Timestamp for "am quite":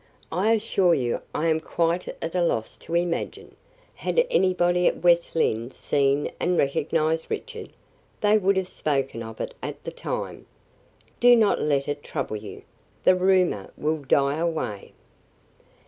1.49-2.07